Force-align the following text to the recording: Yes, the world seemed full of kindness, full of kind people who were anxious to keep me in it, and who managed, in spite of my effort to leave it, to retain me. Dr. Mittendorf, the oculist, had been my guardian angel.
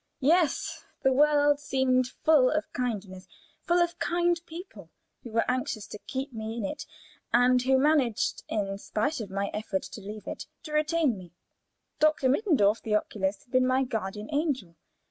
Yes, 0.19 0.83
the 1.03 1.13
world 1.13 1.59
seemed 1.59 2.07
full 2.07 2.49
of 2.49 2.73
kindness, 2.73 3.27
full 3.67 3.77
of 3.77 3.99
kind 3.99 4.41
people 4.47 4.89
who 5.21 5.29
were 5.29 5.45
anxious 5.47 5.85
to 5.89 5.99
keep 6.07 6.33
me 6.33 6.57
in 6.57 6.65
it, 6.65 6.87
and 7.31 7.61
who 7.61 7.77
managed, 7.77 8.41
in 8.49 8.75
spite 8.79 9.21
of 9.21 9.29
my 9.29 9.49
effort 9.53 9.83
to 9.83 10.01
leave 10.01 10.25
it, 10.25 10.47
to 10.63 10.73
retain 10.73 11.19
me. 11.19 11.33
Dr. 11.99 12.29
Mittendorf, 12.29 12.81
the 12.81 12.95
oculist, 12.95 13.43
had 13.43 13.51
been 13.51 13.67
my 13.67 13.83
guardian 13.83 14.27
angel. 14.33 14.75